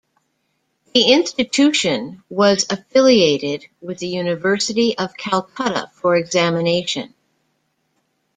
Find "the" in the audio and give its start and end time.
0.95-1.11, 3.99-4.07